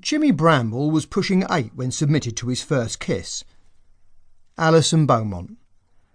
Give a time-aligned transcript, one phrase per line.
[0.00, 3.44] Jimmy Bramble was pushing eight when submitted to his first kiss.
[4.56, 5.58] Alison Beaumont,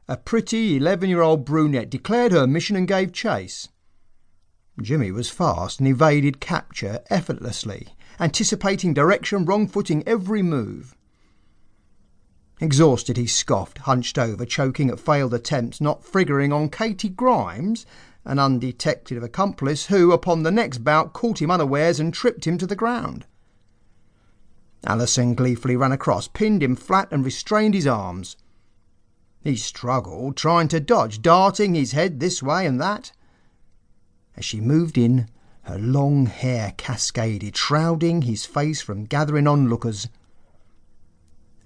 [0.08, 3.70] a pretty eleven year old brunette, declared her mission and gave chase.
[4.82, 10.96] Jimmy was fast and evaded capture effortlessly, anticipating direction, wrong footing every move.
[12.60, 17.86] Exhausted, he scoffed, hunched over, choking at failed attempts, not figuring on Katie Grimes,
[18.26, 22.66] an undetected accomplice who, upon the next bout, caught him unawares and tripped him to
[22.66, 23.26] the ground.
[24.88, 28.38] Alison gleefully ran across, pinned him flat, and restrained his arms.
[29.42, 33.12] He struggled, trying to dodge, darting his head this way and that.
[34.38, 35.28] As she moved in,
[35.64, 40.08] her long hair cascaded, shrouding his face from gathering onlookers.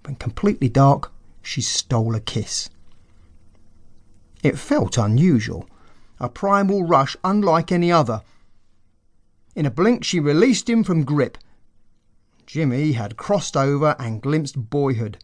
[0.03, 1.11] When completely dark,
[1.43, 2.71] she stole a kiss.
[4.41, 5.69] It felt unusual,
[6.19, 8.23] a primal rush unlike any other.
[9.55, 11.37] In a blink, she released him from grip.
[12.51, 15.17] Jimmy had crossed over and glimpsed boyhood,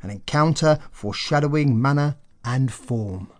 [0.00, 3.30] an encounter foreshadowing manner and form.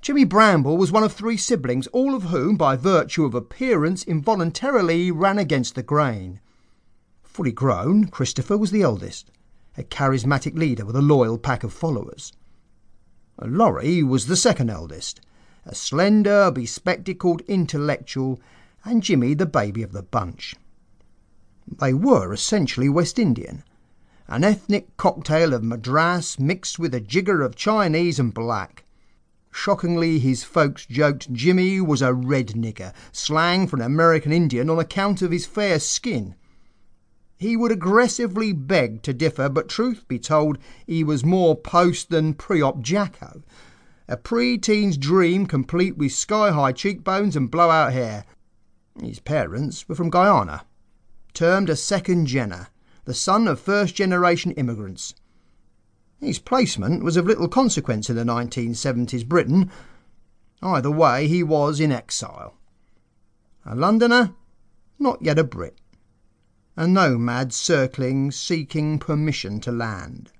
[0.00, 5.10] Jimmy Bramble was one of three siblings, all of whom, by virtue of appearance, involuntarily
[5.10, 6.38] ran against the grain.
[7.24, 9.32] Fully grown, Christopher was the eldest
[9.76, 12.32] a charismatic leader with a loyal pack of followers.
[13.42, 15.20] Laurie was the second eldest,
[15.66, 18.40] a slender, bespectacled intellectual,
[18.84, 20.54] and Jimmy the baby of the bunch.
[21.66, 23.64] They were essentially West Indian,
[24.28, 28.84] an ethnic cocktail of Madras mixed with a jigger of Chinese and black.
[29.50, 34.78] Shockingly, his folks joked Jimmy was a red nigger, slang for an American Indian on
[34.78, 36.34] account of his fair skin.
[37.38, 42.34] He would aggressively beg to differ, but truth be told, he was more post than
[42.34, 43.42] pre-op Jacko.
[44.08, 48.24] A pre-teen's dream complete with sky-high cheekbones and blowout hair.
[49.00, 50.64] His parents were from Guyana,
[51.34, 52.68] termed a second genner,
[53.04, 55.14] the son of first-generation immigrants.
[56.20, 59.70] His placement was of little consequence in the 1970s Britain.
[60.62, 62.54] Either way, he was in exile.
[63.66, 64.32] A Londoner,
[64.98, 65.78] not yet a Brit
[66.76, 70.32] a nomad circling, seeking permission to land.